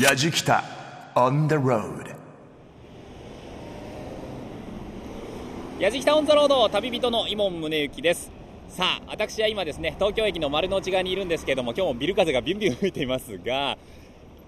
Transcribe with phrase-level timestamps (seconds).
[0.00, 0.64] やじきた
[1.14, 2.16] on the road
[5.78, 8.32] やじきたオンザロード旅人の伊門宗行です。
[8.70, 13.76] さあ私は今ですね東京駅の丸の内側にいるんですけれども今日もビル風がビュンビュン吹いていますが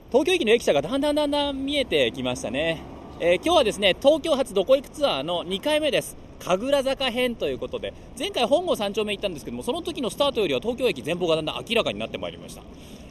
[0.08, 2.80] 東京駅の駅舎がだんだんだんだん見えてきましたね、
[3.21, 6.16] えー今日はですね東京発どこ行くツアーの2回目です。
[6.45, 12.63] 神楽坂編ということで前回本郷三丁目行ったんですけどもその時のスタートよりは東京駅全貌がだんだん明らかになってまいりました、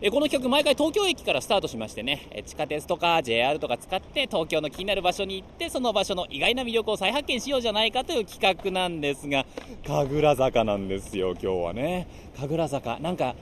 [0.02, 9.46] えこの企画毎回東京駅からスタートしましてねえ地下鉄とか JR とか使って東京の気になる場所に行ってその場所の意外な魅力を再発見しようじゃないかという企画なんですが
[9.88, 12.08] 神楽坂なんですよ今日はね。
[12.38, 13.36] 神楽坂なんか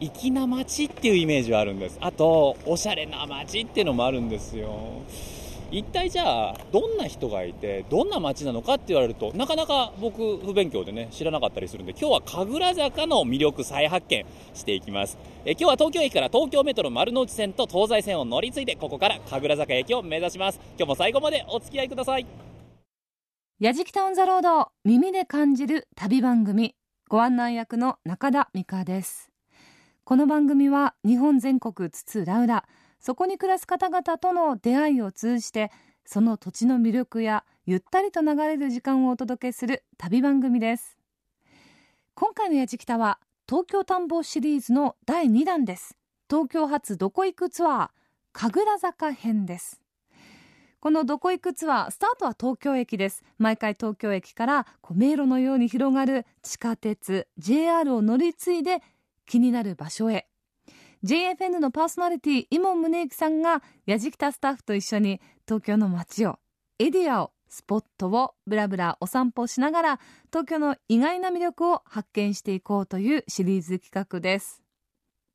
[0.00, 1.98] 粋な街っていうイメージはあるんです。
[2.00, 5.02] あとおしゃれな街っていうのもあるんですよ。
[5.70, 15.18] 一体じゃあどんな人がいてどんな街なのかって言われるとなかなか僕不勉強でね知らなかったりするんで今日は神楽坂の魅力再発見していきます。
[15.44, 20.60] え今日は東京駅から東京メトロ丸の内線と東西線を乗り継いでここから神楽坂駅を目指します。
[20.78, 22.26] 今日も最後までお付き合いください。
[23.58, 26.74] やじきたオンザロード耳で感じる旅番組
[27.08, 29.30] ご案内役の中田美香です。
[30.04, 32.64] この番組は日本全国津々浦々
[33.00, 35.70] そこに暮らす方々との出会いを通じて
[36.04, 40.96] その土地の魅力やゆったりと流れる時間をお届けする旅番組です。
[42.14, 45.96] 今回のやじきたは東京探訪シリーズの第2弾です。
[46.30, 47.88] 東京発どこ行くツアー
[48.32, 49.80] 神楽坂編です。
[50.78, 53.24] このどこ行くツアースタートは東京駅です。
[53.38, 58.82] 毎回東京駅からこう迷路のように広がる地下鉄 JR を乗り継いで
[59.26, 60.28] 気になる場所へ
[61.04, 66.38] JFN のパーソナリティ伊門宗行さんがやじきたスタッフと一緒に東京の街を
[66.78, 74.62] エリアをスポットをブラブラお散歩しながら東京の意外な魅力を発見していこうというシリーズ企画です。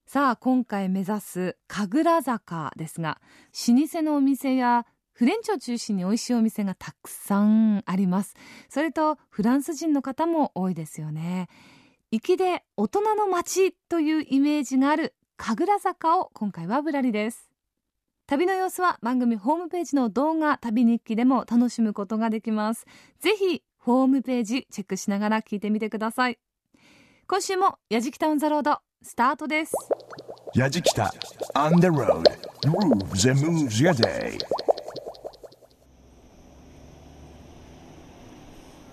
[0.05, 3.21] さあ今回目指す神楽坂ですが
[3.69, 8.35] 老舗のお店やフレンチを中心に美味しいお店がたくさんあります。
[8.69, 11.47] それとフランス人の方も多いですよね。
[12.11, 15.13] 粋で大人の街というイメージがある
[15.43, 17.49] 神楽坂を今回はぶらりです。
[18.27, 22.85] 旅の様子は番組ホームページの動画旅日記でも楽しむことができます。
[23.19, 26.37] ぜひホームページチェックしながら聞いてみてください。
[27.27, 29.73] 今週もやじきたオンザロードスタートです。
[30.53, 31.11] やじきた
[31.55, 32.21] on the road.
[32.61, 34.37] Grooves and moves your day.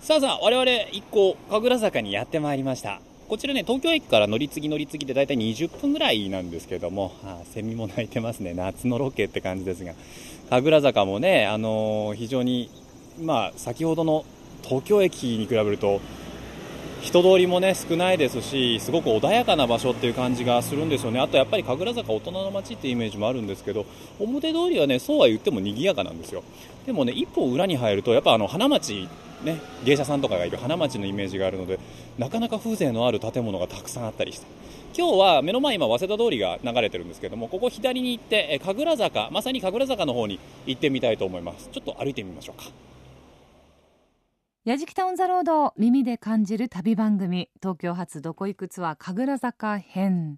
[0.01, 8.55] さあさあ我々一行神楽坂にやってまいりましたこちらね東京駅から乗り継ぎ乗り継ぎで大体20分ぐらいなんですけどもあセミも鳴いてますね。
[8.55, 9.93] 夏のロケって感じですが
[10.49, 12.71] 神楽坂もね、あのー非常に
[13.21, 14.25] まあ先ほどの
[14.63, 16.01] 東京駅に比べると
[17.03, 21.19] 人通りもね少ないですしすごく穏やかな場所っていう感じがするんですよね。
[21.19, 23.85] あとやっぱり神楽坂大人の街っていうイメージもあるんですけど
[24.17, 26.43] 表通りはねそうは言っても賑やかなんですよ。
[26.87, 29.07] でもね一歩裏に入るとやっぱあの花街
[29.43, 31.79] ね芸者さんとかがいる花街のイメージがあるので
[32.17, 34.47] なかなか風情のある建物がたくさんあったりして。
[34.97, 41.69] 今日は目の前今早稲田通りが流れてるんですけどもここ左に行って神楽坂まさに神楽坂の方に行ってみたいと思います。
[41.71, 42.69] ちょっと歩いてみましょうか。
[44.65, 50.37] やじきたオンザロード耳で感じる旅番組東京発どこ行くツアー神楽坂編。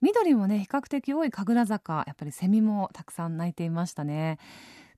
[0.00, 4.38] 緑もね比較的多い神楽坂やっぱりセミもたくさん鳴いていましたね。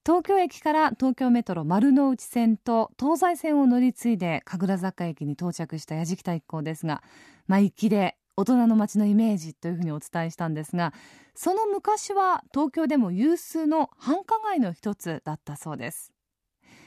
[0.06, 7.02] 東京駅から東京メトロ丸の内線と東西線を乗り継いで神楽坂駅に到着したやじきた一行ですが
[7.46, 10.94] まあ粋で大人の街のイメージというふうにお伝えしたんですが
[11.34, 16.12] その昔は東京でも有数の繁華街の一つだったそうです。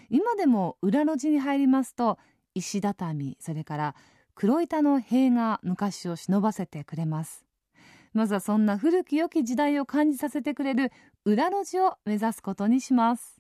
[0.10, 2.18] 今でも裏路地に入りますと
[2.56, 3.96] 石畳それから
[4.34, 7.46] 黒板の塀が昔を忍ばせてくれます。
[8.14, 10.92] まずはそんな古き良き時代を感じさせてくれる
[11.26, 13.40] 裏路地を目指すことにします。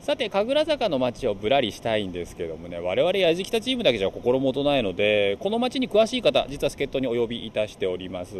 [0.00, 8.34] さて神楽坂の街をぶらりしたいんですけどもね我々やじきたチームだけじゃ心もとないのでこの街に詳しい方実は助っ人にお呼びいたしております、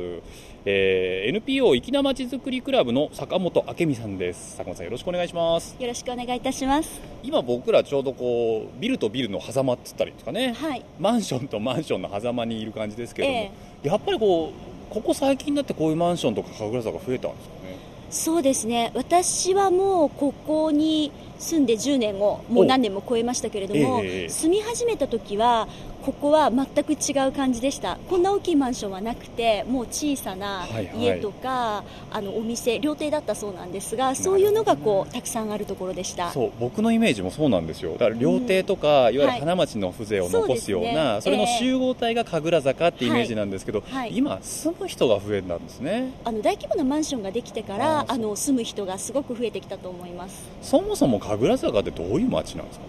[0.67, 4.57] えー NPO 粋な街づくりクラブの坂本明美さんです。
[4.57, 5.75] 坂本さんよろしくお願いします。
[5.81, 7.01] よろしくお願いいたします。
[7.23, 10.53] 今僕らちょうどこうビルとビルの狭間って言ったらいいんですかね。
[10.53, 10.85] はい。
[11.01, 13.51] マンションとマンションの狭間にいる感じですけども、え。
[13.83, 17.79] やっぱりこうここ最近になってこういうマンションとか神楽坂増えたんですかね？
[18.11, 18.93] そうですね。
[18.95, 24.29] 私はもうここに住んで10年をもう何年も超えましたけれども、ええ。
[24.29, 25.67] 住み始めた時は
[26.05, 27.97] ここは全く違う感じでした。
[28.11, 30.67] こんな大きいマンションはなくてもう小さな
[30.99, 32.19] 家とか、はい。
[32.19, 36.31] はい、あのお店料亭だったそうなんですがそういうのがこうたくさんあるところでした。
[36.31, 37.93] そう僕のイメージもそうなんですよ。
[37.93, 46.13] だから料亭とか、うん、いわゆる花街の風情を残すような、はいそね、それの集合体が神楽坂ってイメージなんですけど、はい、今住む人が増えたんですね。
[46.25, 50.43] あの大規模なマンションができてからあの住む人がすごく増えてきたと思います。
[50.61, 52.85] そもそも神楽坂ってどういう街なんですか？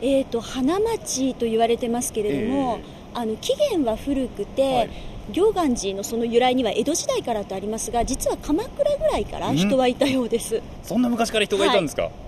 [0.00, 2.80] えーと、花町と言われてますけれども、
[3.14, 4.90] えー、あの起源は古くて、はい、
[5.32, 10.62] 行願寺のその由来には江戸時代からとありますが実は鎌倉ぐらいから人はいたようです。
[10.82, 12.27] そんな昔から人がいたんですか、はい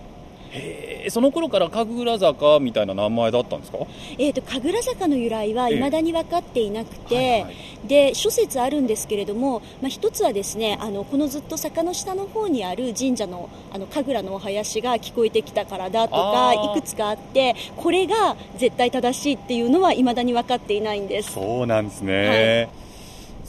[0.53, 3.79] へその頃から神楽坂みたいな名前だったんですか、
[4.19, 7.55] えーと、神楽坂の由来はいまだに分かっていなくて、えーはいはい、
[7.87, 21.33] で諸説あるんですけれども、まあ、一つはですねあのこのずっと坂の下の方にある神社のあの神楽のお囃子が聞こえてきたからだとかいくつかあってこれが絶対正しいっていうのはいまだに分かっていないんです。
[21.33, 22.90] そうなんですね、はい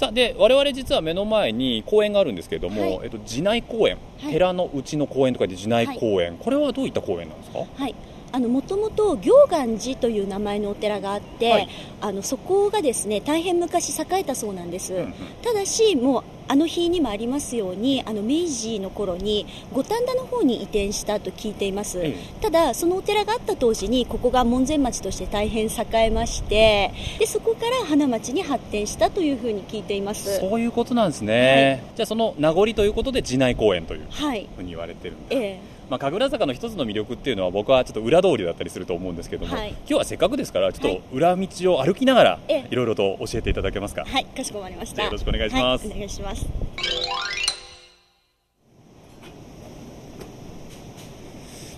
[0.01, 7.59] さあで我々実は目の前に公園があるんですけれども、はい、えっと、寺内公園、はい、寺のうちの公園とかで寺内公園、はい、これはどういった公園なんですか？
[7.59, 7.93] はい
[8.39, 11.69] もともと行願寺という名前のお寺があって、はい、
[12.01, 15.13] あのそこがですね大変昔栄えたそうなんです、うんうん、
[15.43, 30.39] ただしもうあの日にもありますようにあの明治の頃に五反田の方に移転したと聞いています、うん、ただそのお寺があった当時にここが門前町として大変栄えましてでそこから花町に発展したというふうに聞いています。
[30.39, 44.05] そういうことなんですね、はい、じゃあその名残ということで寺内公園というふうに言われてるんで、はい、ええまあ、神楽坂の一つの魅力っていうのは僕はちょっと裏通りだったりすると思うんですけども、はい、今日はせっかくですからちょっと裏道を歩きながらいろいろと教えていただけますか？
[44.05, 45.03] はいかしこまりました。
[45.03, 46.45] よろしくお願いします、はい、お願いします。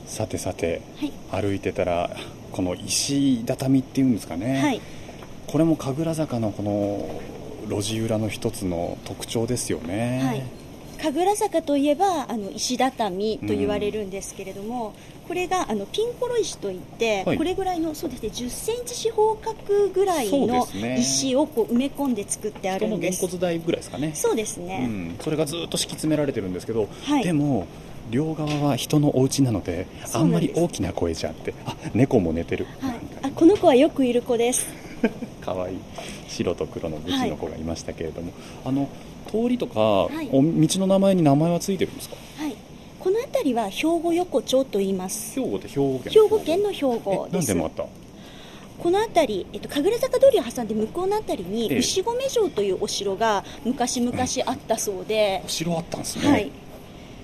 [0.06, 0.83] さてさて、
[1.31, 2.12] はい、歩いてたら
[2.51, 4.81] この石畳っていうんですかね、はい、
[5.48, 7.19] これも神楽坂のこの
[7.68, 10.62] 路地裏の一つの特徴ですよね、はい
[11.03, 20.65] 神楽坂といえばあの石畳と言われるんですけれども、うん、これがあのピンコロ石といって、はい、これぐらいのそうですね10センチ四方角ぐらいの
[20.97, 23.19] 石をこう埋め込んで作ってあるんです。
[23.19, 24.11] げんこつ台ぐらいですかね。
[24.15, 27.67] そうですね、うん、それがずっと敷き詰められてるんですけど、はい、でも
[28.09, 34.65] 両側は人のお家なのであんまり大きな声じゃってあ猫も寝てる、はい、あこの子はよくいる子です。
[35.44, 35.77] 可愛い。
[36.29, 38.31] 白と黒のブチの子がいましたけれども、
[38.65, 38.88] あの
[39.23, 42.15] 通りとか、はい、お道の名前に名前はついてるんですか？
[42.37, 42.55] はい。
[42.99, 45.39] この辺りは兵庫横丁と言います。
[45.39, 47.47] 兵庫って兵庫県兵庫県の兵庫です。
[47.47, 47.85] 何でもあった？
[48.79, 56.51] この辺り、えっと、神楽坂通りを挟んで向こうの辺りに、ええ、牛込城というお城が昔々あったそうで、うん、お城あったんですね、はい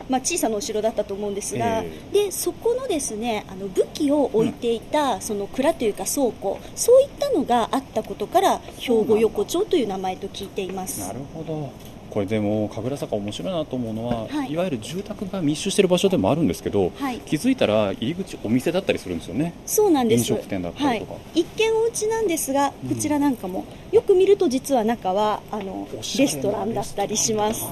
[0.09, 10.99] まあ、小さなお城だったと思うんですが、えー、でそこのですねあの武器を置いていた、うん、その蔵というか倉庫そういったのがあったことから兵庫横丁という名前と聞いています。
[11.01, 11.71] なるほど。
[12.09, 19.53] これでも神楽坂面白いなと思うのは、はい、いわゆる住宅が密集している場所でもあるんですけど、はい、気づいたら入り口お店だったりするんですよね。
[19.65, 20.31] そうなんです。
[20.31, 27.65] 飲食店だったりとか、はい、一見お家なんですがこちらなんかも、うん、よく見ると実は中はあのレストランだったりします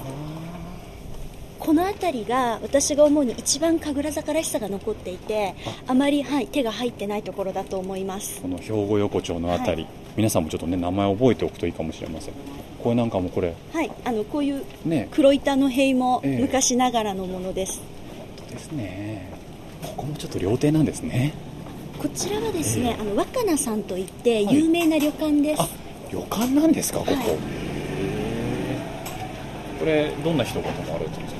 [1.68, 5.54] この辺りが私が思うに一番神楽坂らしさが残っていて
[5.86, 5.92] あ。
[5.92, 8.40] まり、はい、手が入ってないところだと思います。
[8.40, 9.86] この兵庫横丁の辺り、
[10.16, 12.34] 皆さんもちょっとね名前を覚えておくといいかもしれません。
[12.82, 13.52] これなんかもこれ。
[13.70, 14.64] はいあのこういう
[15.10, 17.82] 黒板の塀も昔ながらのものです、
[18.46, 19.28] えー、ですね。
[19.82, 21.34] ここもちょっと料亭なんですね。
[21.98, 25.70] こちらはですね、えー、あの若菜さんといって有名な旅館です、はい、
[26.12, 27.24] 旅館なんですかここ、はい、
[29.78, 31.37] これどんな人が泊まるんですか？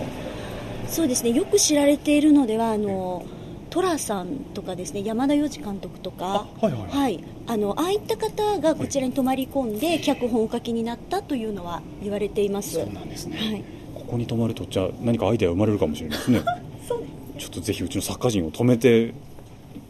[0.88, 1.30] そうですね。
[1.30, 3.38] よく知られているのではあの、えー
[3.70, 12.74] 寅さんとかですね山田洋次監督とかはいはい、はい、あのああいった方がこちらに泊まり込んで脚本を書きになったというのは言われています。
[12.74, 13.64] そうなんですね、はい、
[13.94, 16.42] ここに泊まるとじゃあ何かアイデア生まれるかもしれない ですね。
[16.86, 17.04] そう
[17.38, 19.14] ちょっとぜひうちの作家陣を止めて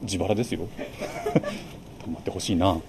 [0.02, 0.60] 自腹ですよ。
[2.04, 2.78] 泊まってほしいな。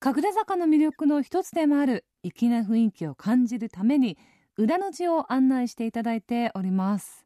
[0.00, 4.16] 神楽坂の魅力の一つでもある粋な雰囲気を感じるために
[4.58, 7.24] 裏の字を案内していただいております。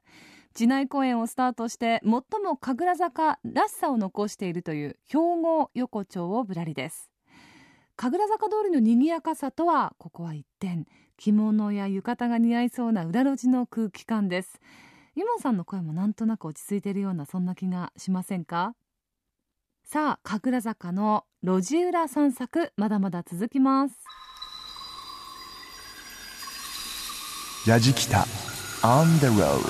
[0.54, 2.10] 寺内公園をスタートして最
[2.44, 7.10] も神楽坂らしさを残しているという兵庫横丁をぶらりです。
[7.96, 10.86] 神楽坂通りの賑やかさとはここは一点
[11.16, 14.60] 着物や浴衣が似合いそうな裏路地の空気感です。
[15.16, 18.74] イモンさんの声もなんとなく落ち着いているようなそんな気がしませんか？
[19.84, 24.04] さあ神楽坂の路地裏散策まだまだ続きます。
[27.66, 28.26] 矢敷北
[28.83, 29.61] On the road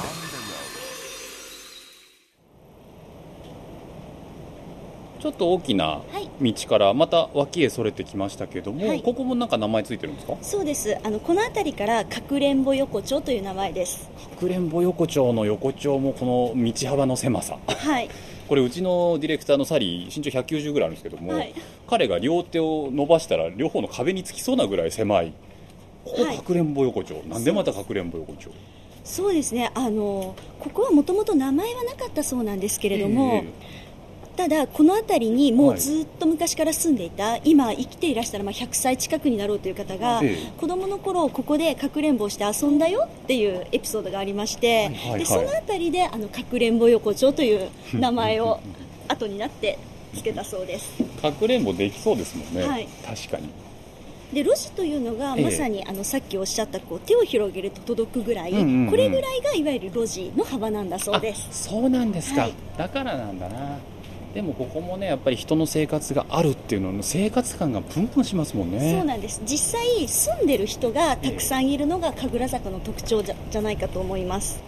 [5.20, 6.00] ちょっと大きな
[6.40, 9.02] 道からまた脇へそれてきましたけども、はい。
[9.02, 10.36] ここもなんか名前ついてるんですか？
[10.42, 10.98] そうです。
[11.04, 14.08] あのこの辺りからかくれんぼ横丁という名前です。
[14.30, 17.56] かくれんぼ横丁の横丁もこの道幅の狭さ。
[17.68, 18.08] はい。
[18.48, 21.54] これうちのディレクターのサリー身長190ぐらいあるんですけども、はい。
[21.86, 25.32] 彼が両手を伸ばしたら両方の壁につきそうなぐらい狭い
[26.04, 26.36] ここはい。
[26.36, 28.50] かくれんぼ横丁、なんでまたかくれんぼ横丁？
[29.04, 29.70] そうですね。
[29.74, 33.44] あのここはもともと名前はなかったそうなんですけれども、
[34.36, 35.76] ただこの辺りにもはい。
[35.76, 40.52] うずっと昔から住んでいた、今生きていらしたらまあ100歳近くになろうという方が、ええ。
[40.56, 45.18] 子供の頃ここでかくれんぼをして遊んだよっていうエピソードがありまして、はいはいはい。
[45.20, 48.60] でその辺りであのかくれんぼ横丁という名前を
[49.08, 49.78] 後になって
[50.14, 51.02] つけたそうです。
[51.20, 52.88] かくれんぼできそうですもんね、はい。
[53.04, 53.48] 確かに
[54.32, 55.44] で路地というのがええ。
[55.44, 58.90] まさにあのさっきおっしゃったこう手を広げると届くぐらい、うんうんうん。
[58.90, 61.48] これぐらいがいわゆる路地の幅なんだそうです。
[61.50, 62.54] あそうなんですか、はい。
[62.76, 63.78] だからなんだな。
[64.34, 68.94] でもここもねやっぱり人の生活があるっていうのの生活感がプンプンしますもんね。
[68.98, 69.42] そうなんです。
[69.44, 74.62] 実際住んでる人がたくさんいるのが神楽坂の特徴じゃじゃないかと思います。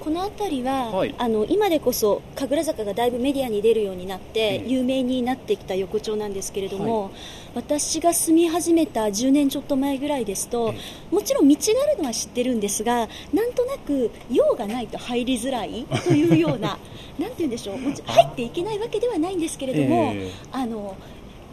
[0.00, 1.14] この辺りは、はい。
[1.18, 4.68] あの今でこそ神楽坂がだいぶメディアに出るようになって、ええ。
[4.68, 7.12] 有名になってきた横丁なんですけれども、
[7.56, 10.74] 私が住み始めた10年ちょっと前ぐらいですと、
[11.10, 16.78] もちろん道があるのは知ってるんですがなんとなく用がないと入りづらいというような
[17.18, 17.76] なんて言うんでしょう。
[18.04, 20.30] 入っていけないわけではないんですけれども、ええ。
[20.52, 20.96] あの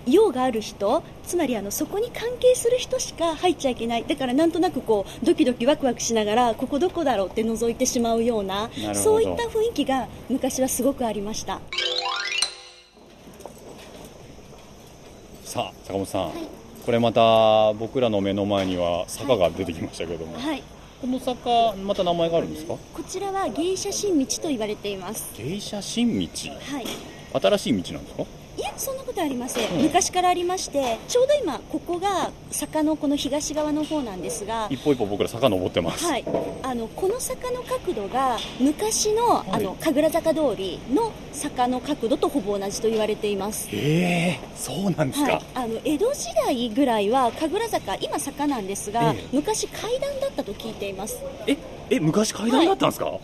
[0.06, 4.04] 用がある人つまりあのそこに関係する人しか入っちゃいけない。
[4.06, 11.62] だからなんとなくこうドキドキワクワクしながらここどこだろうって覗いてしまうようなそういった雰囲気が昔はすごくありました
[15.54, 16.32] さあ坂本さん、
[16.84, 20.64] これまた僕らの目の前には坂が出てきましたけども、はい。
[21.00, 22.74] この坂また名前があるんですか？
[22.74, 25.32] こちらは芸者新道と言われています。
[25.38, 26.26] 芸者新道？
[26.26, 26.86] はい。
[27.40, 28.24] 新しい道なんですか？
[28.64, 29.84] いやそんなことありません、うん。
[29.84, 36.24] 昔からありましてちょうど今ここが坂のこの東側の方なんですが一歩一歩僕ら坂登ってます、はい、
[36.64, 39.52] あのこの坂の角度が昔の,、い。
[39.52, 43.68] あの神楽坂通りの坂の角度とほぼ同じと言われています。
[43.74, 49.28] ええそうなんですか、はい、あの江戸時代ぐらいは神楽坂今坂なんですが、ええ。
[49.34, 51.22] 昔階段だったと聞いています。
[51.48, 51.58] え
[51.90, 53.20] え昔階段だったんですか、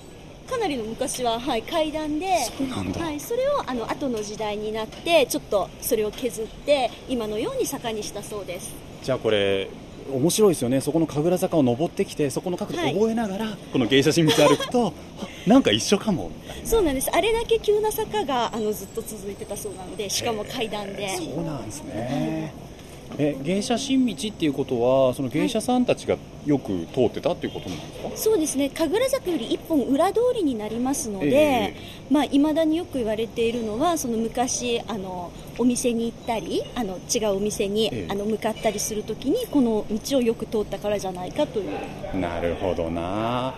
[0.50, 8.74] かなりの昔は、はい、階段ではい、それをあの後の時代になってちょっとそれを削って今のように坂にしたそうです。
[9.04, 9.70] じゃあこれ
[10.12, 10.82] 面白いですよね。
[10.82, 12.94] そこの神楽坂を登ってきてそこの角度はい。
[12.94, 14.88] 覚えながら、この芸者新道歩くと
[15.22, 16.32] あ なんか一緒かも。
[16.64, 17.10] そうなんです。
[17.12, 22.69] あれだけ急な坂があのずっと続いてたそうなのでしかも階段で、そうなんですね
[23.18, 28.70] え芸者新道っていうことはその芸者さんたちがよく通ってたっていうことなんですか、そうですね。
[28.70, 31.76] 神楽坂より一本裏通りになりますので、え
[32.10, 38.08] まあ、未だによく言われているのはその昔あのお店に行ったりあの違うお店に、ええ。
[38.10, 42.20] あの向かったりするときにこの道をよく通ったからじゃないかという。
[42.20, 43.54] なるほどな。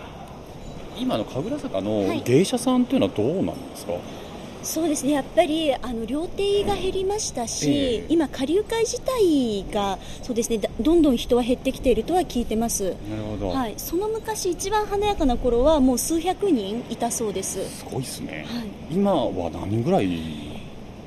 [0.97, 2.21] 今の神楽坂のはい。
[2.23, 3.93] 芸者さんっていうのはどうなんですか、
[4.63, 5.13] そうですね。
[5.13, 8.05] やっぱりあの料亭が減りましたし、ええ。
[8.09, 12.83] 今、下流会自体がそうですねだどんどん人は減ってきているとは聞いてます。
[12.83, 12.95] なる
[13.31, 17.67] ほど、はい、その昔、一番華やかな頃はもう数百人いたそうです。
[17.79, 18.67] すごいですね、はい。
[18.91, 20.19] 今は何人ぐらい？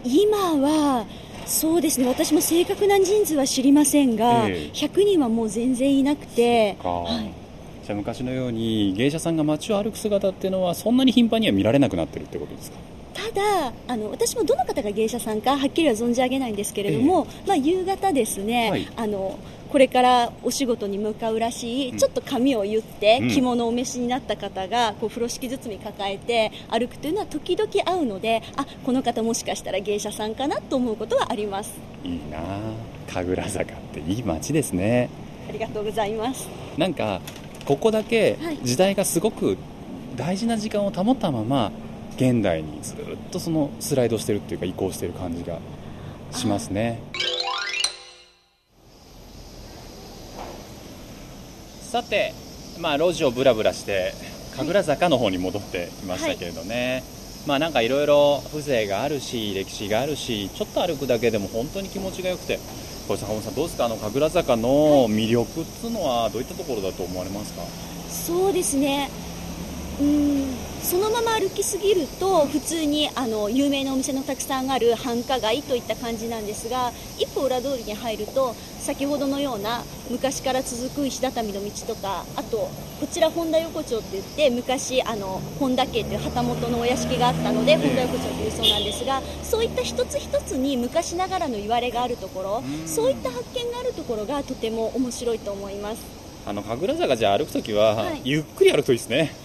[0.04, 1.06] 今は
[1.46, 2.08] そうですね。
[2.08, 4.76] 私も正確な人数は知りませんが、ええ。
[4.76, 7.30] 100人はもう全然いなくて、か、はい、
[7.86, 12.78] じゃあ昔のように芸者さんが街を歩く姿っていうのはそんなに頻繁には見られなくなってるってことですか？
[13.14, 18.88] ただあの私もどの方が芸者さんかはっきりは存じ上げないんですけれども、まあ、夕方ですね、はい。
[18.96, 19.38] あの
[19.70, 21.98] これからお仕事に向かうらしい、うん。
[21.98, 23.28] ちょっと髪を言って、うん。
[23.30, 31.72] 着物をお召しになった方がこう風呂敷包み抱えて歩くというのは時々会うのであこの方もしかしたら芸者さんかなと思うことはあります。
[32.04, 32.94] いいなあ。
[33.12, 35.08] 神楽坂っていい街ですね。
[35.48, 36.48] ありがとうございます。
[36.76, 37.20] なんか
[37.64, 38.58] ここだけはい。
[38.62, 39.56] 時代がすごく
[40.16, 41.72] 大事な時間を保ったまま
[42.16, 42.96] 現代にずっ
[43.32, 45.58] とそのスライドしてるっていうか移行してる感じが
[46.30, 47.00] しますね。
[51.90, 52.32] さて
[52.80, 54.12] まあ路地をブラブラして
[54.56, 57.02] 神楽坂の方に戻ってきましたけれどね、
[57.46, 62.58] まあなんかいろいろ風情があるし歴史があるしちょっと歩くだけでも本当に気持ちが良くて。
[63.06, 63.84] これ坂本さんどうですか？
[63.84, 67.60] あの神楽坂の魅力っていうのはどういったところだと思われますか、
[68.08, 69.10] そうですね
[70.00, 70.74] うん。
[70.84, 82.68] そのまま歩きすぎると普通にあの有名なお店のたくさんある繁華街といった感じなんですが一歩裏通りに入ると先ほどのような昔から続く石畳の道とかあと
[83.00, 96.02] こちら本田横丁って言って昔あの本田家という旗本のお屋敷があったので本田横丁というそうなんですがそういった一つ一つに昔ながらの言われがあるところそういった発見があるところがとても面白いと思います。
[96.46, 98.20] あの神楽坂じゃあ歩くときは、はい。
[98.22, 99.43] ゆっくり歩くといいですね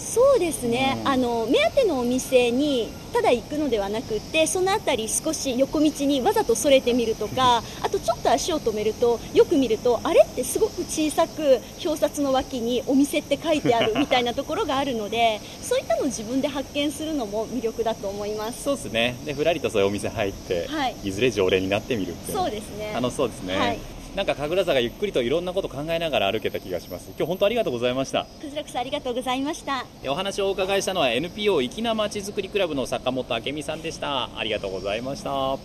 [0.00, 1.08] そうですね、うん。
[1.08, 18.62] あの目当てのお店にただ行くのではなくてその辺り少し横道にわざとそれてみるとかあとちょっと足を止めるとよく見るとあれってすごく小さく表札の脇にお店って書いてある みたいなところがあるのでそういったのを自分で発見するのも魅力だと思います。
[18.62, 19.16] そうですね。
[19.24, 20.96] でふらりとそういうお店入って、はい。
[21.04, 22.38] いずれ常連になってみるっていう。
[22.38, 22.92] そうですね。
[22.94, 23.78] 楽しそうですね、はい
[24.16, 27.06] なんか神楽坂ゆっくりといろんなこと考えながら歩けた気がします。
[27.10, 28.24] 今日本当ありがとうございました。
[28.24, 29.86] こちらこそありがとうございました。
[30.08, 34.36] お話をお伺いしたのは NPO 粋なまちづくりクラブの坂本明美さんでした。
[34.36, 35.58] ありがとうございました。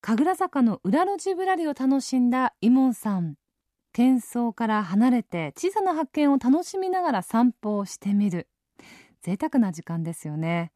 [0.00, 3.34] 神楽坂の裏路地ぶらりを楽しんだイモンさん。
[3.92, 8.48] 喧騒から離れて小さな発見を楽しみながら散歩をしてみる。
[9.22, 10.70] 贅沢な時間ですよね。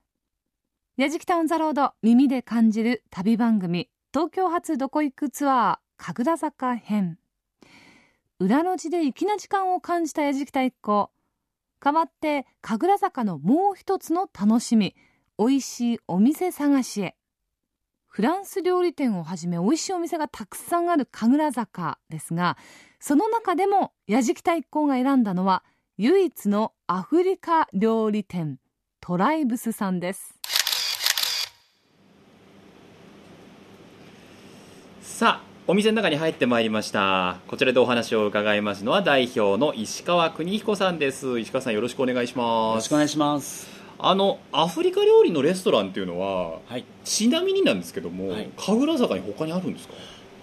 [0.96, 7.16] やじきタウンザロード耳で感じる旅番組東京発どこ行くツアー神楽坂編。
[8.38, 11.10] 裏路地で粋な時間を感じたやじきた一行。
[11.80, 14.94] 代わって神楽坂のもう一つの楽しみ。
[15.38, 17.16] 美味しいお店探しへ。
[18.06, 22.58] フランス料理店をはじめ美味しいお店がたくさんある神楽坂ですが
[23.00, 25.64] その中でもやじきた一行が選んだのは
[25.96, 28.58] 唯一のアフリカ料理店
[29.00, 30.34] トライブスさんです。
[35.00, 43.66] さあお店の中に入ってまいりましたこちらでお話を伺いますのは代表の石川邦彦さんです石川さんよろしくお願いしよますろしくお願いします。
[43.98, 46.84] あのアフリカ料理のレストランっていうのははい。
[47.04, 49.94] ちなみになんですけども、はい神楽坂に他にあるんですか？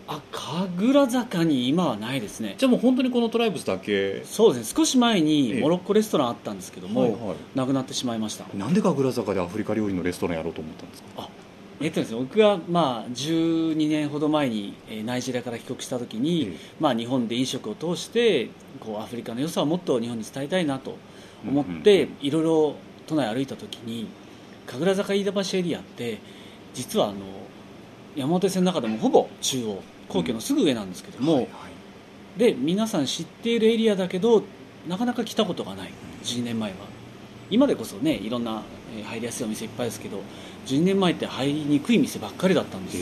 [0.08, 2.56] あ、神楽坂に今はないですね。
[2.58, 4.74] じゃあもう本当にこのトライブスだけそうですね。
[4.76, 8.46] 少し前にええモロッコレストランあったんですけども、はいはいなくなってしまいました。
[8.58, 11.30] なんで神楽坂でアフリカ料理のレストランやろうと思ったんですか？
[11.82, 16.58] えっとですね、僕がまあ12年ほど前にえーナイジェリアから帰国した時に、ええ。
[16.80, 20.96] まあ日本で飲食を通してこうアフリカの良さをもっと日本に伝えたいなと
[21.48, 22.76] 思って、いろいろ
[23.08, 24.08] 都内歩いた時に
[24.68, 26.20] 神楽坂飯田橋エリアって
[26.74, 27.16] 実はあの
[28.16, 32.40] 山手線の中でもほぼ中央皇居のすぐ上なんですけども、はいはい。
[32.40, 34.44] で皆さん知っているエリアだけど
[34.88, 35.92] なかなか来たことがない。
[36.24, 36.78] 12年前は
[37.52, 38.64] 今でこそねいろんな
[38.98, 40.22] えー入りやすいお店いっぱいですけど
[40.66, 42.98] 12年前って入りにくい店ばっかりだったんです。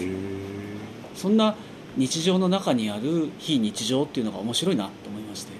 [1.16, 1.56] そんな
[1.96, 5.52] 日常の中にある非日常っていうのが面白いなと思いまして。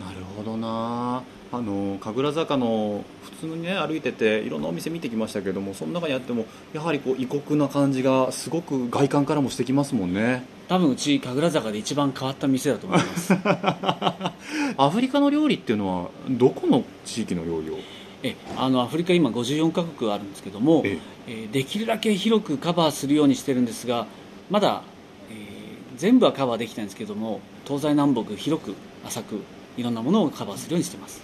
[0.00, 1.22] なるほどな。
[1.52, 10.44] あの神楽坂の普通にね歩いてていろんなお店見てきましたけどもその中にあってもやはりこう異国な感じがすごく外観からもしてきますもんね。
[10.68, 13.34] 多分うち神楽坂で一番変わった店だと思います。
[14.78, 17.78] アフリカの料理っていうのはどこの地域の料理を？
[18.22, 21.32] えあのアフリカ今54カ国あるんですけども、ええ。
[21.32, 24.06] ーできるだけ広くカバーするようにしてるんですが
[24.50, 24.82] まだ、
[25.30, 28.74] えー全部はカバーできたんですけども東西南北広く
[29.06, 29.40] 浅く
[29.76, 31.20] いろんなものをカバーするようにしてます。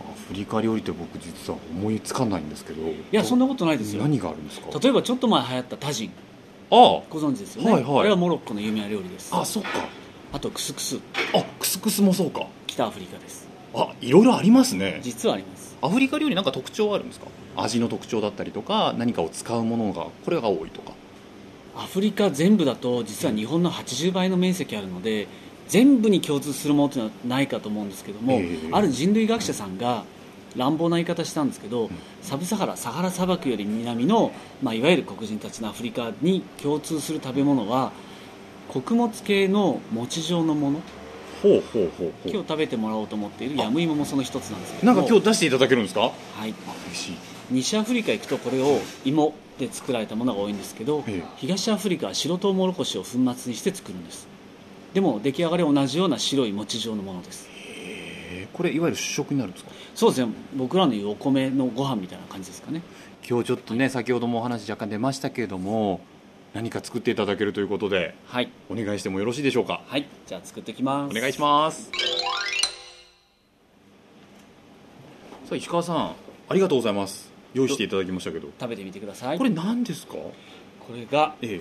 [0.00, 4.02] アフリカ料理って僕実は思いつかないんですけどいいやそんなことないですよ。
[4.02, 4.68] 何があるんですか？
[4.80, 6.10] 例えばちょっと前流行ったタジン。
[6.70, 8.00] あご存知ですよね、はいはい。
[8.00, 9.34] あれはモロッコの有名な料理です。
[9.34, 9.68] ああそっか。
[10.32, 10.98] あとクスクス。
[11.34, 12.46] あクスクスもそうか。
[12.66, 13.46] 北アフリカです。
[13.74, 15.00] あいろいろありますね。
[15.02, 15.53] 実はあります
[15.84, 17.26] アフリカ料理なんか特徴あるんですか？
[17.56, 20.92] 味の特徴だったりとか何かを使うものがこれが多いとか。
[21.76, 25.28] アフリカ全部だと実は日本の80倍の面積あるので
[25.68, 28.68] 全部に共通するものというのはないかと思うんですけども、ええ。
[28.72, 30.04] ある人類学者さんが
[30.56, 31.90] 乱暴な言い方したんですけど、
[32.22, 37.92] サブサハラサハラ砂漠より南の、まあ、いわゆる黒人たちのアフリカに共通する食べ物は
[38.68, 40.80] 穀物系の餅状のもの
[41.44, 44.86] ほうほうほうほ今日食べてもらおうと思っているヤムイモもその一つなんですけど。
[44.86, 46.00] なんもか今日出していただけるんですか？
[46.00, 46.12] は
[46.46, 46.54] い、
[46.88, 47.16] 嬉しい。
[47.50, 51.22] 西アフリカ行くとこれを芋で作られたものが多いんですけど、ええ。
[51.36, 54.26] 東アフリカは白トウモロコシを粉末にして作るんです。
[54.94, 57.46] でも出来上がりは同じような白い餅状のものです。
[57.50, 58.48] え。
[58.50, 59.70] ーこれいわゆる主食になるんですか？
[59.94, 60.32] そうですね。
[60.56, 62.80] 僕らの言うお米のご飯みたいな感じですかね。
[63.28, 66.00] 今日ちょっとね先ほどもお話若干出ましたけれども
[66.54, 68.48] 何か作っていただけるということではい。
[68.70, 69.82] お願いしてもよろしいでしょうか？
[69.88, 70.06] はい。
[70.24, 71.18] じゃあ作っていきます。
[71.18, 71.90] お願いします。
[75.46, 76.12] さあ石川さん
[76.48, 77.32] ありがとうございます。
[77.54, 78.48] 用意していただきましたけど。
[78.60, 79.38] 食べてみてください。
[79.38, 80.12] これ何ですか？
[80.14, 80.32] こ
[80.94, 81.60] れがええ。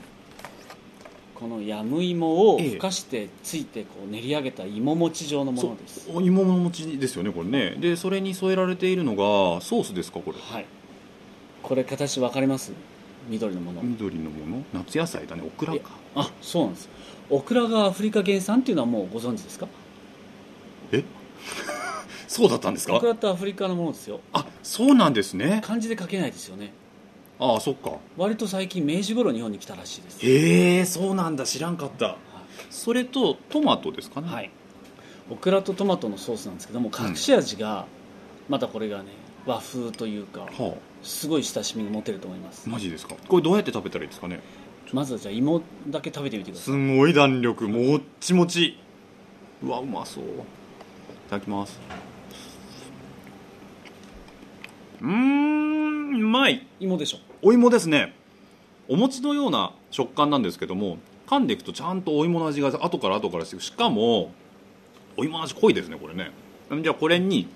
[1.34, 2.70] このヤム芋をええ。
[2.74, 6.08] ふかしてついてこう練り上げた芋餅状のものです。
[6.14, 7.78] お芋の餅ですよねこれね。
[7.80, 10.38] でそれに添えられているのがソースですかこれ？
[10.40, 10.66] はい。
[11.64, 12.74] これ形分かります？
[13.30, 13.82] 緑のもの。
[13.82, 14.64] 緑のもの？
[14.74, 15.44] 夏野菜だね。
[15.46, 15.92] オクラか。
[16.16, 16.90] あそうなんです。
[17.30, 19.68] オクラがアフリカ原産っていうのはもうご存知ですか？
[20.92, 21.04] え？
[22.28, 22.96] そうだったんですか？
[22.96, 24.20] オクラってアフリカのものですよ。
[24.34, 25.62] あそうなんですね。
[25.64, 26.74] 漢字で書けないですよね。
[27.40, 27.94] ああそっか。
[28.18, 30.20] 割と最近明治頃日本に来たらしいです。
[30.26, 31.46] へえそうなんだ。
[31.46, 32.18] 知らんかった。
[32.70, 34.28] それとトマトですかね？
[34.30, 34.52] はい。
[35.30, 37.86] オクラとトマトのソースなんですけども隠し味が
[38.50, 39.06] またこれがね
[39.46, 42.63] 和風というかはすごい親しみが持てると思います。
[42.68, 43.16] あマジですか？
[43.28, 44.42] これどうやって食べたらいいですかね？
[44.92, 48.78] まずはじゃあ芋だけ食べてみてくださすいごい弾力もっちもち。
[49.62, 50.24] うわうまそう。
[50.24, 50.28] い
[51.30, 51.80] ただきます。
[55.02, 56.66] うーんうまい。
[56.80, 57.18] 芋でしょ。
[57.42, 58.13] お芋ですね。
[58.88, 64.32] お餅のような食感なんですけども噛んでいくとちゃんとお芋の味が後から後からしてしかも
[65.18, 66.32] お芋の味濃いですねこれね。
[66.82, 67.48] じゃあこれに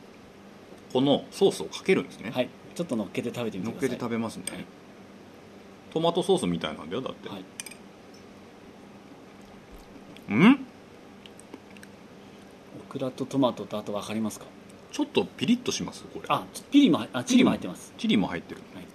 [0.93, 4.43] このソースをかけるんですね、はいちょっと乗っけて食べてみてくださけて食べますね。
[5.91, 7.43] トマトソースみたいなんだよだって、はい。
[10.29, 10.65] うん？
[12.87, 14.45] オクラとトマトとあと分かりますか？
[14.91, 16.03] ちょっとピリッとします？
[16.03, 16.25] これ。
[16.29, 17.93] あピリもあチリも入ってます。
[17.97, 18.85] チリも入ってる、はい。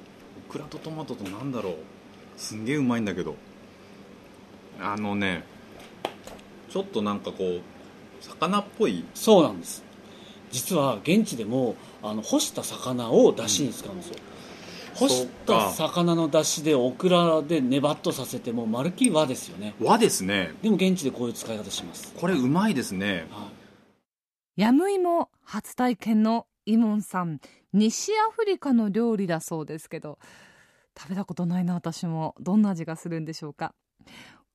[0.48, 1.74] オクラとトマトとなんだろう。
[2.36, 3.34] すんげえうまいんだけど。
[4.80, 5.44] あのね
[6.70, 7.60] ちょっとなんかこう
[8.20, 9.82] 魚っぽいそうなんです
[10.52, 14.16] 実は現地でもあの干した魚を出汁に使うんですよ、
[14.94, 19.74] 干した魚の出汁でオクラでネバッとさせてもうまるっきり和ですよね。
[19.80, 20.54] 和ですね。
[20.62, 23.26] でも現地でこういう使い方します、これうまいですね。
[23.30, 23.48] は
[24.56, 24.60] い。
[24.60, 27.40] ヤムイモ初体験のイモンさん。
[27.72, 30.18] 西アフリカの料理だそうですけど
[30.98, 32.34] 食べたことないな私も。
[32.38, 33.74] どんな味がするんでしょうか。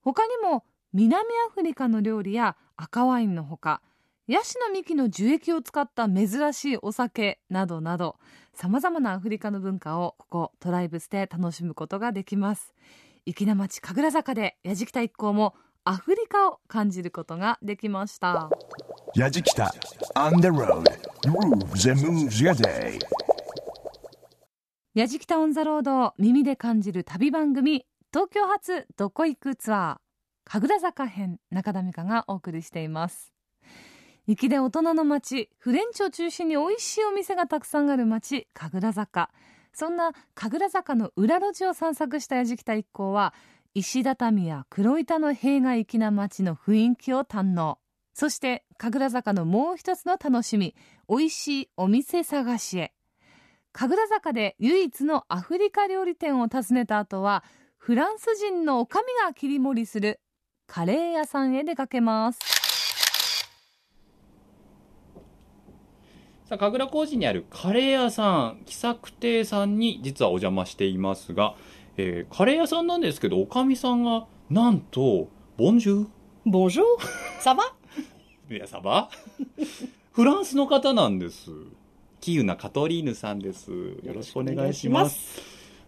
[0.01, 3.81] 他にも南アフリカの料理や赤ワインのほか
[4.27, 8.17] ヤシの幹の樹液を使った珍しいお酒などなど
[8.53, 12.73] さまざまなアフリカの文化をここトライブスで楽しむことができます
[13.25, 18.49] 粋な町神楽坂でやじきた一行もアフリカを感じることができました。
[19.15, 19.69] Yajikita
[20.15, 20.83] on the road
[21.25, 22.99] grooves and moves your day.
[24.93, 33.36] やじきたオンザロードを耳で感じる旅番組東京発どこ行くツアー神楽坂編中田美香がお送りしています
[34.27, 39.31] 粋で大人の街フレンチを中心に美味しいお店がたくさんある街神楽坂。
[39.71, 43.33] そんな神楽坂の裏路地を散策したやじきた一行は
[43.73, 47.79] 石畳や黒板の塀が粋な街の雰囲気を堪能。
[48.13, 50.75] そして神楽坂のもう一つの楽しみ
[51.07, 52.91] 美味しいお店探しへ。
[53.71, 57.45] 神楽坂で唯一のアフリカ料理店を訪ねた後は
[57.77, 60.19] フランス人の女将が切り盛りする
[60.65, 62.66] カレー屋さんへ出かけます。
[66.47, 71.55] さあ神楽小路にあるカレー屋さん喜作亭さんに実はお邪魔していますが、
[71.97, 76.07] えーカレー屋さんなんですけどおかみさんがなんとボンジュ
[76.45, 76.83] Bonjour,
[77.41, 77.57] ça va
[78.49, 79.09] ーいやサバ
[80.13, 81.51] フランスの方なんです。
[82.21, 83.69] キユナカトリーヌさんです。
[83.71, 85.41] よろしくお願いします。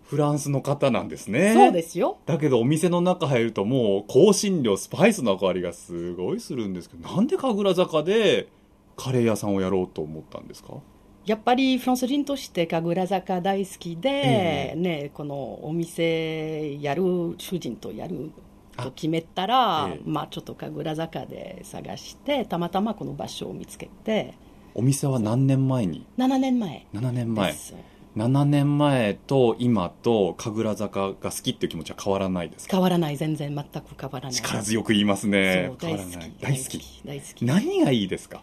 [0.04, 1.54] フランスの方なんですね。
[1.54, 2.17] そうですよ。
[2.26, 8.50] だけどお店の中入るともう香辛料スパイスの香りがすごいするんですけどなんで神楽坂で
[9.00, 10.74] カレー屋さんをやろうと思ったんですか？
[11.26, 14.76] やっぱりフランス人として神楽坂大好きで、ええ。
[14.76, 18.32] ね、このお店やる、主人とやる
[18.78, 20.02] と決めたら、ええ。
[20.06, 24.34] まあちょっと神楽坂で探して、たまたまこの場所を見つけて、
[24.74, 26.86] お店は何年前に？7年前。
[26.94, 27.52] 7年前。
[27.52, 27.76] です。
[28.18, 32.78] 7年前と今と神楽坂が好きっていう気持ちは変わらないですか？
[32.78, 34.34] 変わらない、全然全く変わらない。
[34.34, 35.72] 力強く言いますね。
[35.80, 36.16] 大好き。
[36.42, 37.02] 大好き。
[37.06, 37.46] 大好き。
[37.46, 38.42] 何がいいですか？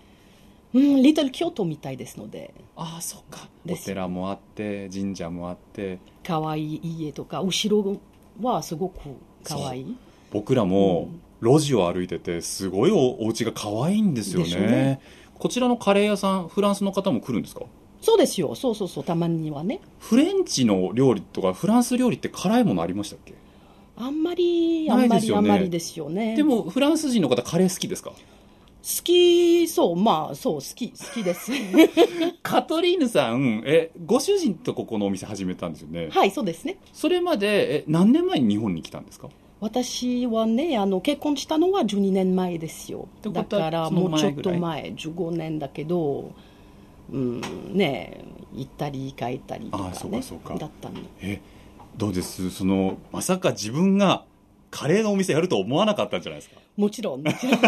[0.77, 3.49] うん、リトル京都みたいですので、ああそっか。
[3.65, 3.87] おです。
[3.87, 5.99] 寺もあって神社もあって。
[6.23, 7.99] 可愛い家とか、後ろ
[8.43, 9.01] はすごく
[9.43, 9.97] 可愛い。
[10.31, 11.09] 僕らも
[11.41, 14.57] 路地を歩いててすごいおお家が可愛いんですよね。
[14.67, 15.01] ね。
[15.39, 17.63] こちらのカレー屋さんフランスの方も来るんですか？
[18.03, 19.81] そうですよ、そうそうそう、たまにはね。
[19.99, 23.35] フレンチの料理とかフランス料理って辛いものありましたっけ？
[23.97, 26.37] あんまり、あんまり、あんまりですよね。
[26.37, 28.13] でもフランス人の方カレー好きですか？
[28.89, 31.51] 好き、そう、まあ、そう、好き、好きです。
[32.45, 36.09] カトリーヌさんえご主人とここのお店始めたんですよね？
[36.13, 36.79] はい、そうですね。
[36.93, 39.29] それまでえ何年前に日本に来たんですか？
[39.59, 43.09] 私はね、あの、結婚したのは12年前ですよ。
[43.23, 46.33] てだから、もうちょっと前ぐらい前、15年だけど、
[47.11, 47.41] うん、
[47.73, 48.21] ね、
[48.55, 49.95] 行ったり帰ったりとかあね。
[49.97, 50.97] そうかそうかだったの。
[51.23, 51.41] え
[51.97, 52.51] どうです？
[52.51, 54.25] そのまさか自分が
[54.71, 56.61] カレーのお店やると思わなかったんじゃないですか？
[56.77, 57.23] もちろん。
[57.23, 57.61] もちろん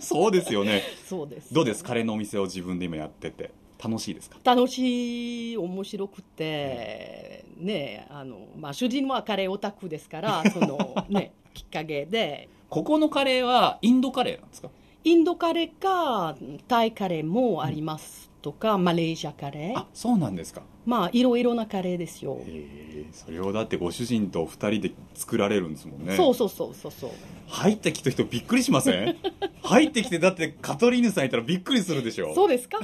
[0.00, 0.82] そうですよね。
[1.06, 1.52] そうです。
[1.52, 1.82] どうです？
[1.82, 3.50] カレーのお店を自分で今やってて。
[3.82, 4.38] 楽しいですか？
[4.42, 12.48] 楽しい面白くて、ねあのまあ、主人はカレーオタクですから その、ね、きっかけで。
[12.68, 14.68] ここのカレーはインドカレーなんですか？
[15.04, 16.36] インドカレーか
[16.66, 19.78] タイカレーもありますとか、マレーシアカレー。
[19.78, 20.62] あそうなんですか。
[20.86, 26.16] まあいろいろなカレーですよ、へえそれをだってご主人と二人で作られるんですもんね。
[26.16, 27.10] そうそうそうそうそう。
[27.48, 29.16] 入ってきた人びっくりしません？
[29.62, 32.34] 入ってきてだってカトリーヌさんいたらびっくりするでしょ。
[32.34, 32.78] そうですか？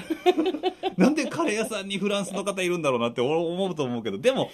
[0.99, 4.51] なんでカレー屋さんにフランスの方いるんだろうなって思うと思うけどでも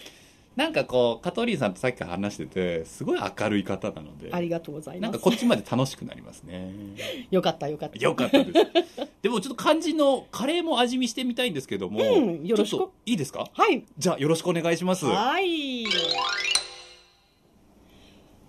[0.56, 5.02] なんかこうカトリーヌさんとさっきから話しててすごい明るい方なのでありがとうございます。
[5.02, 6.72] なんかこっちまで楽しくなりますね。
[7.30, 7.98] よかったよかった。
[7.98, 8.52] よかったです。
[9.22, 12.88] でもちょっと肝心のカレーも味見してみたいんですけども、うんよろしく。
[13.06, 13.48] いいですか？
[13.52, 13.84] はい。
[13.96, 15.06] じゃあよろしくお願いします。
[15.06, 15.84] はい。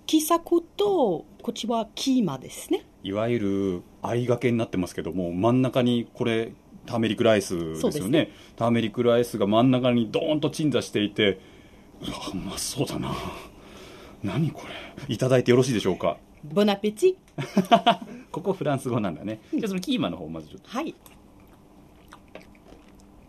[0.06, 2.84] 気さくとこっちはキーマですね。
[3.04, 6.52] いわゆる相掛けになってますけども真ん中にこれ
[6.86, 8.26] ターメリックライスですよね。
[8.26, 8.32] ね。
[8.58, 11.40] ターメリックライスが真ん中にドーンと鎮座していて
[12.02, 13.16] うまそうだな。
[14.24, 14.62] 何こ
[15.08, 15.14] れ。
[15.14, 16.18] いただいてよろしいでしょうか。
[16.44, 17.18] ボナペチ
[18.32, 19.40] ここフランス語なんだね。
[19.54, 20.70] じゃあそのキーマの方まずちょっと。
[20.70, 20.96] はい。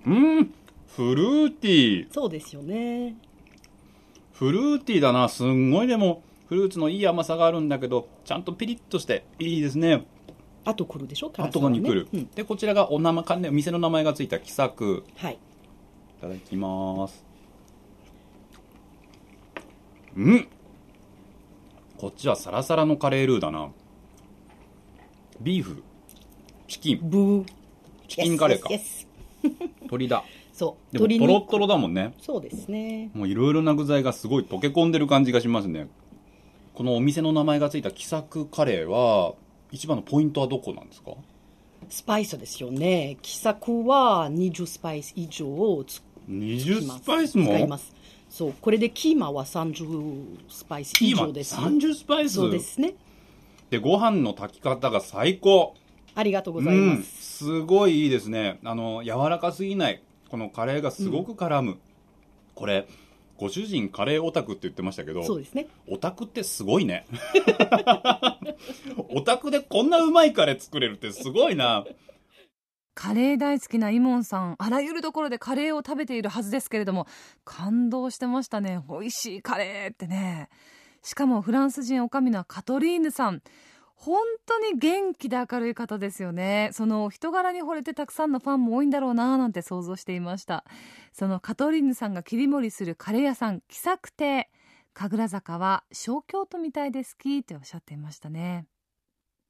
[0.06, 0.54] うん。
[0.96, 2.12] フルーティー。
[2.12, 3.16] そうですよね。
[4.32, 5.28] フルーティーだな。
[5.28, 6.22] すんごいでも。
[6.48, 9.24] フルーツのいい甘さがあるんだけどちゃんとピリッとして。
[9.38, 10.06] いいですね。
[10.64, 11.30] あと来るでしょ？
[11.30, 12.26] 辛さ後がに来る、うん。
[12.34, 15.34] でこちらがお名前関連店の名前がついた気さくはい。
[15.34, 15.38] い
[16.20, 17.24] ただきます
[20.16, 20.48] うん。
[21.98, 23.70] こっちはサラサラのカレールーだな。
[25.40, 25.82] ビーフ。
[26.68, 27.00] チキン。
[27.02, 27.44] ブー。
[28.08, 28.68] チキンカレーか。
[29.82, 30.24] 鶏 だ。
[30.52, 30.92] そう。
[30.92, 31.26] でも鶏肉。
[31.28, 32.14] トロットロだもんね。
[32.20, 33.10] そうですね。
[33.14, 35.88] もういろいろな具材がすごい溶け込んでる感じがしますね。
[36.74, 39.34] このお店の名前がついた気さくカレーは
[39.70, 41.12] 一番のポイントはどこなんですか？
[41.88, 43.18] スパイスですよね。
[43.22, 47.46] 気さくは20スパイス以上をつ20ますスパイスも？
[47.48, 47.92] 使います
[48.32, 51.54] そうこれでキーマは30スパイス以キーマ上です。
[51.54, 52.36] 30スパイス？
[52.36, 52.94] そうですね。
[53.68, 55.74] でご飯の炊き方が最高。
[56.14, 58.58] ありがとうございます、うん、すごいいいですね。
[58.64, 60.02] あの柔らかすぎない。
[60.30, 61.78] このカレーがすごく絡む、
[62.54, 62.88] これ
[63.36, 65.66] ご主人カレーオタクって言ってましたけどそうですね。
[65.86, 67.04] オタクってすごいね。
[69.10, 71.84] オタクでこんなうまいカレー作れるってすごいな
[72.94, 74.56] カレー大好きなイモンさん。
[74.58, 77.06] あらゆるところでカレーを食べているはずですけれども。
[77.44, 78.82] 感動してましたね。
[78.88, 80.48] 美味しいカレーってね。
[81.02, 83.42] しかもフランス人女将のカトリーヌさん。
[83.94, 86.70] 本当に元気で明るい方ですよね。
[86.72, 90.64] その人柄に惚れてたくさんのファンも多いんだろうななんて想像していました。
[91.12, 94.50] そのカトリーヌさんが切り盛りするカレー屋さん気さく亭。
[94.92, 98.66] 神楽坂は小京都みたいで好きっておっしゃっていましたね。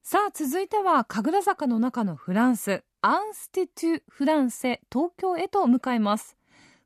[0.04, 6.36] さあ続いては神楽坂の中のフランスアンスティトゥ・フランセ東京へと向かいます。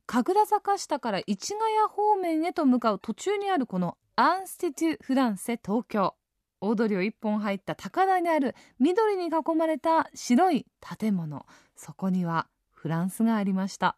[0.04, 6.14] 神楽坂下から市ヶ谷方面へと向かう途中にあるこのアンスティトゥ・フランセ東京。
[6.60, 10.66] 大通りを一本入った高台にある緑に囲まれた白い
[10.98, 11.46] 建物。
[11.74, 13.96] そこにはフランスがありました。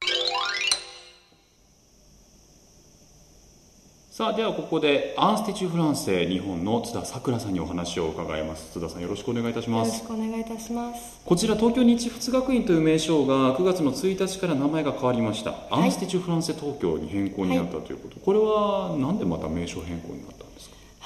[4.18, 8.72] さあではここでアンスティチュフランセ日本の津田さくらさんにお話を伺います。
[8.72, 9.88] 津田さんよろしくお願いいたします。
[9.90, 11.20] よろしくお願いいたします。
[11.24, 20.37] こちら東京日仏学院という名称が9月の1日から名前が変わりました、アンスティチュフランセ東京に変更になったということ、これはなんでまた名称変更になった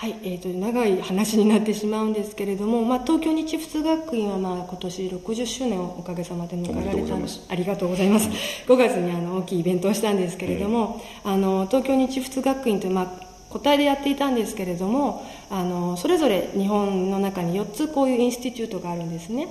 [0.02, 7.14] はい、えー、と長い話になってしまうんですけれども、まあ、東京日仏学院はまあ今年60周年をおかげさまで迎えられた
[7.48, 8.28] ありがとうございます。
[8.66, 19.46] 5月にあの大きいイベントをしたんですけれども、あの東京日仏学院という、まあ、個体でやっていたんですけれどもあのそれぞれ日本の中に4つこういうインスティチュートがあるんですね。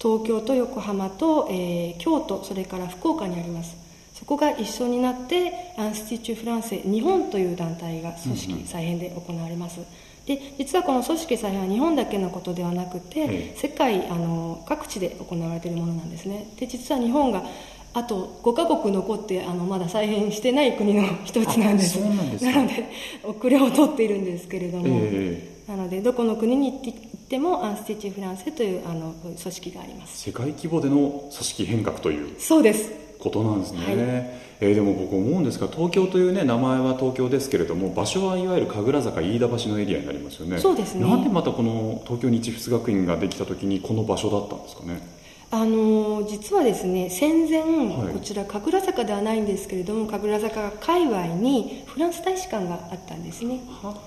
[0.00, 3.85] 東京と横浜と、えー京都それから福岡にあります
[4.18, 9.80] そこが一緒になってアンスティチュ・フランセ日本という団体が組織再編で行われます、
[10.26, 16.50] で実はこの組織再編は日本だけのことではなくて、ええ世界あの各地で行われているものなんですね。
[16.58, 17.44] で実は日本が
[17.92, 21.98] あと5カ国残ってあのまだ再編してない国の一つなんです。
[22.42, 22.90] なので
[23.22, 26.92] 遅れを取っているんですけれども、えなのでどこの国に行っ
[27.28, 30.22] てもアンスティチュ・フランセというあの組織があります。
[30.22, 32.40] 世界規模での組織変革という。
[32.40, 33.94] そうですことなんですね、はい。
[34.60, 40.58] えーでも僕思うんですが東京というね名前は東京ですけれども場所はいわゆる神楽坂飯田橋のエリアになりますよね。
[40.58, 41.06] そうですね。
[41.06, 45.16] なんでまたこの東京日仏学院ができた時にこの場所だったんですかね。
[45.48, 48.14] あの実はですね戦前、はい。
[48.14, 53.60] こちら神楽坂ではないんですけれども神楽坂界隈にフランス大使館があったんですね。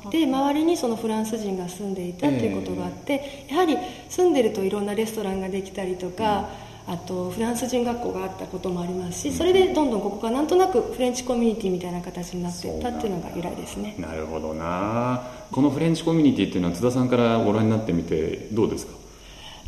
[0.10, 3.78] で周りにそのフランス人が住んでいたということがあって、やはり
[4.10, 6.50] 住んでるといろんなレストランができたりとか、
[6.92, 13.94] あとフランス人学校があったこともありますしそれでどんどんここがなんとなくフレンチコミュニティみたいな形になっていったっていうのが由来ですね。
[14.00, 15.22] なるほどな。
[15.52, 18.94] このフレンチコミュニティっていうのは津田さんからご覧になってみてどうですか？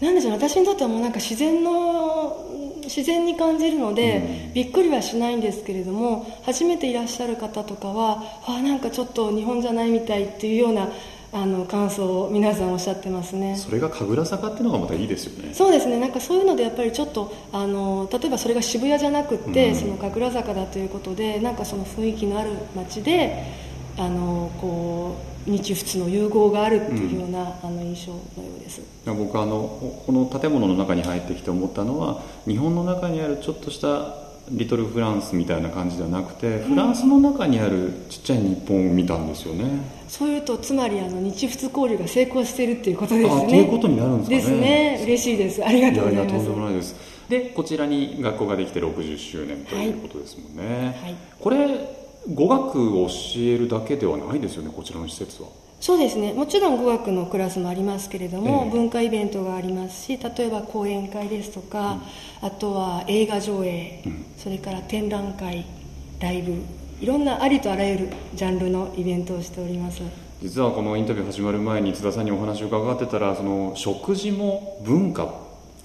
[0.01, 0.34] なんでしょう。
[0.34, 2.47] 私にとってはもうなんか自然の
[2.84, 10.89] 自然に感じるので、びっくりはしないんですけれども初めていらっしゃる方とかはあなんかちょっと日本じゃないみたいっていうような
[11.34, 13.56] あの感想を皆さんおっしゃってますね。
[13.56, 15.54] それが神楽坂っていうのがまたいいですよね。
[15.54, 15.98] そうですね。
[15.98, 19.76] なんかそういうのでやっぱりちょっとあの例えばそれが渋谷じゃなくって、うん。
[19.76, 23.46] その神楽坂だということでなんかその雰囲気のある街で
[23.98, 25.15] あのこ
[25.48, 28.82] う日仏の融合があるっていうような、あの印象のようです。
[29.06, 34.15] 僕あのこの建物の中に入ってきて思ったのは日本の中にあるちょっとした
[34.52, 43.43] リトルフランスみたいな感じではなくて、フランスの中にあるちっちゃい日本を見たんですよねそういうとつまりあの日仏交流が成功しているっていうことですね。
[43.45, 44.60] あということになるんですかね。
[44.97, 45.06] ですね。
[45.06, 45.65] 嬉しいです。
[45.65, 46.34] ありがとうございます。
[46.34, 46.95] やいやとんでもないです。
[47.30, 51.15] でこちらに学校ができて60周年ということですもんね、はい。
[51.39, 51.65] これ
[52.34, 55.47] 語学を教えるだけではないですよねこちらの施設は。
[55.80, 56.34] そうですね。
[56.34, 58.71] もちろん語学のクラスもありますけれども、ええ。
[58.71, 62.00] 文化イベントがありますし例えば講演会ですとか、
[62.41, 64.26] あとは映画上映、うん。
[64.38, 65.65] それから展覧会
[66.19, 66.62] ライブ
[67.01, 70.03] いろんなありとあらゆるジャンルのイベントをしております。
[70.39, 75.25] 実はこのインタビュー始まる前に津田さんにお話を伺ってたらその食事も文化、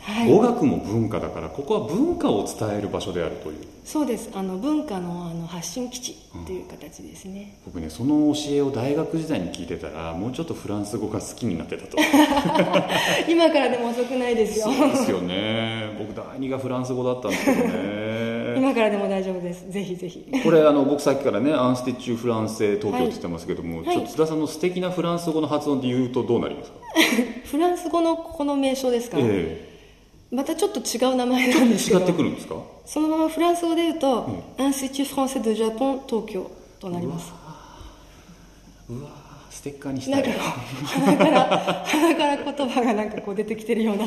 [0.03, 0.31] はい。
[0.31, 3.65] 語学も文化だからここは文化を伝える場所であるという。
[3.83, 4.29] そうです。
[4.35, 11.97] あの文化のあの発信基地という形ですね、僕ねその教えを大学時代に聞いてたらもうちょっとフランス語が好きになってたと。
[13.27, 14.67] 今からでも遅くないですよ。
[14.67, 15.97] そうですよね。
[15.99, 18.57] 僕第二がフランス語だったんですけどね。
[18.57, 19.73] 今からでも大丈夫です。
[19.73, 20.27] ぜひぜひ。
[20.43, 23.87] これあの僕さっきからねアンスティッチュフランセ東京って言ってますけども、はい。
[23.87, 26.77] ちょっと津田さんの素敵なフランス語の発音で言うとどうなりますか、
[27.45, 29.75] フランス語のここの名称ですか、え
[30.31, 32.01] またちょっと違う名前なんですけど。
[32.01, 32.57] え違ってくるんですか？
[32.85, 37.33] そのままフランス語で言うと、アンスティチュ・フランセ・ド・ジャポン東京となります。
[38.89, 39.11] うわ
[39.67, 40.33] テッカーにしたない
[40.85, 44.05] 鼻から鼻から言葉がなんかこう出てきてるような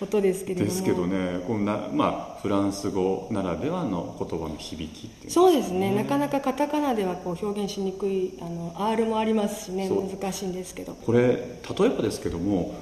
[0.00, 0.70] 音ですけれども。
[0.70, 5.30] ですけどねこんな、まあ、フランス語ならではの言葉の響きっていう。
[5.30, 9.90] そうですね、なかなかカタカナではこう表現しにくいあの R もありますしね。
[9.90, 10.94] 難しいんですけど。
[10.94, 12.74] これ例えばですけども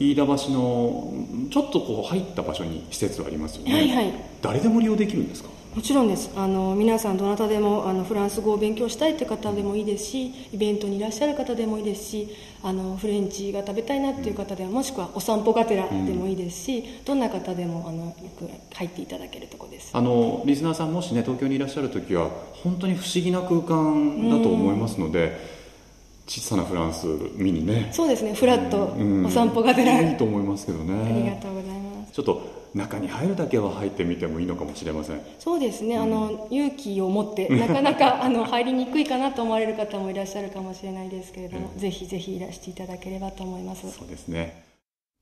[0.00, 1.14] 飯田橋の
[1.52, 4.12] ちょっとこう入った場所に施設ありますよね、はいはい。
[4.40, 5.51] 誰でも利用できるんですか？
[5.74, 6.30] もちろんです。
[6.36, 12.28] あの皆さんどなたでもあのフランス語を勉強したいって方でもいいですしイベントにいらっしゃる方でもいいですし
[12.62, 19.90] あのフレンチが食べたいなっていう方ではもしくはお散歩がてらでもいいですし、どんな方でもあのよく入っていただけるところです。
[19.94, 25.61] あのリスナーさんもしね東京にいらっしゃる時は本当に不思議な空間だと思いますので、
[26.32, 27.90] 小さなフランス見にね。
[27.92, 29.26] そうですねフラッとうん。
[29.26, 30.94] お散歩がてら、いいと思いますけどね。
[30.94, 32.12] ありがとうございます。
[32.12, 35.20] ちょっと中に入るだけは入ってみてもいいのかもしれません。
[35.38, 43.92] そうですね、あの勇気を持って なかなかあの入りにくいかなと思われる方もいらっしゃるかもしれないですけれども、ぜひぜひいらしていただければと思います。
[43.92, 44.64] そうですね。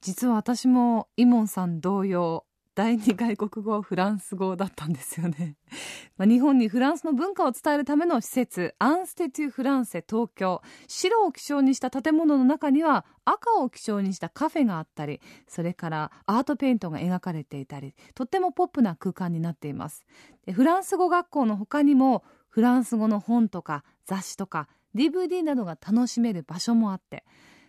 [0.03, 2.45] 実は私もイモンさん同様
[2.81, 5.57] 第二外国語フランス語だったんですよね、
[6.17, 10.63] まあ、日本にフランスの文化を伝えるための施設アンステテュフランセ東京。
[10.89, 20.07] 白を基調にした建物の中には赤を基調にしたカフェがあったりそれからアートペイントが描かれていたりとってもポップな空間になっています。
[20.47, 27.27] でフランス語学校の他にもフランス語の本とか雑誌とか DVD などが楽しめる場所もあって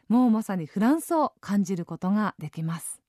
[0.08, 3.02] もうまさにフランスを感じることができます。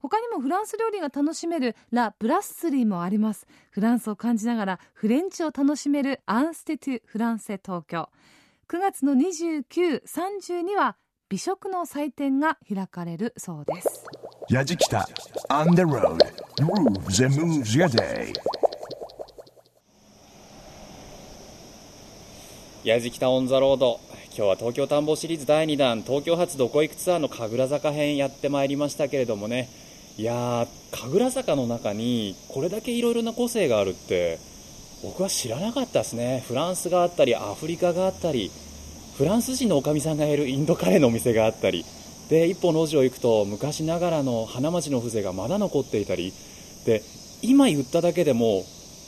[0.00, 3.46] 他にもフランス料理が楽しめるラ・ブラッスリーもあります。
[3.70, 8.08] フランスを感じながらフレンチを楽しめるアンステトゥ・フランセ東京。
[8.68, 10.96] 9月の29、30には
[11.28, 14.04] 美食の祭典が開かれるそうです。
[14.48, 15.08] やじきた
[15.48, 16.18] On the road
[16.56, 18.32] grooves and moves your day.
[22.84, 24.00] やじきたオンザロード。
[24.36, 29.70] 今日は東京探訪シリーズ第2弾東京発どこ行くツアーの神楽坂編やってまいりましたけれどもね
[30.18, 34.38] いやー神楽坂の中にこれだけいろいろな個性があるって
[35.02, 36.42] 僕は知らなかったですね。
[36.48, 38.50] フランスがあったりアフリカがあったり
[39.18, 41.84] フランス人のおかみさんがいるインドカレーのお店があったり。
[42.30, 46.32] で一本路地を行くと昔ながらの花街の風情がまだ残っていたり。
[46.86, 47.02] で
[47.42, 48.64] 今言っただけでも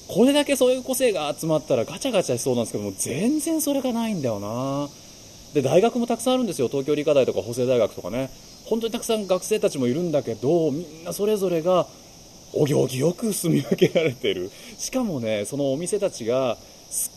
[0.09, 4.88] これだけそういう個性が集まったらガチャガチャしそうなんですけども全然それがないんだよな。
[5.55, 6.69] で大学もたくさんあるんですよ。
[6.69, 8.31] 東京理科大とか法政大学とかね。
[8.67, 11.87] 本当にたくさん学生たちもいるんだけどみんなそれぞれが
[12.53, 14.51] お行儀よく住み分けられてる。
[14.79, 16.57] しかもねそのお店たちが
[16.91, 17.11] す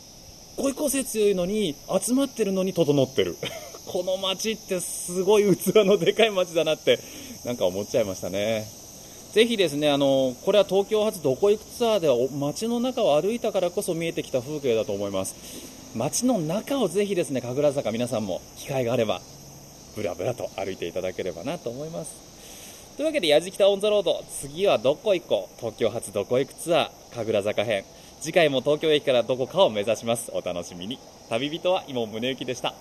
[0.54, 3.36] っごい個性強いのに集まってるのに整ってる。
[3.88, 7.00] この街ってすごい器のでかい街だなって
[7.44, 8.66] なんか思っちゃいましたね。
[9.34, 15.36] ぜひですねあのこれは東京発どこ行くツアーでは街の中を歩いたからこそ見えてきた風景だと思います。
[15.96, 19.22] 街の中をぜひですね神楽坂皆さんも機会があれば
[19.96, 22.32] ぶらぶらと歩いていただければなと思います
[22.98, 27.84] というわけで、やじきたオンザロード、次はどこ行こう東京発どこ行くツアー、神楽坂編。
[28.20, 30.30] 次回も東京駅からどこかを目指します。
[30.34, 31.00] お楽しみに。
[31.30, 32.76] 旅人は今宗行でした。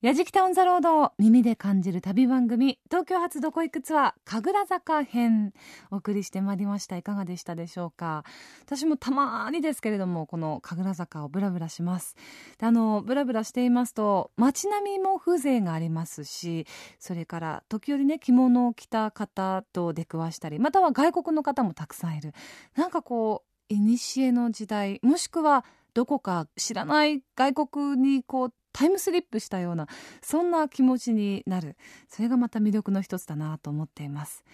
[0.00, 5.52] やじきたオンザロード耳で感じる旅番組東京発どこ行くツアー神楽坂編
[5.90, 6.96] お送りしてまいりました。
[6.96, 8.22] いかがでしたでしょうか？
[8.64, 12.14] 私もたまにですけれどもこの神楽坂をブラブラします。
[12.62, 16.68] あのブラブラしていますと街並みも風情がありますし
[17.00, 22.34] それから時折ね着物を着た方と出くわしたりまたは外国の方もたくさんいる。
[22.76, 29.86] なんかこう古の時代もしくはどこか知らない外国にこうタイムスリップしたような
[30.22, 31.76] そんな気持ちになる
[32.08, 34.44] それがまた魅力の一つだなと思っています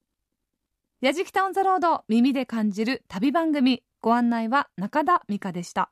[1.02, 3.84] やじきたオンザロード耳で感じる旅番組。
[4.00, 5.92] ご案内は中田美香でした。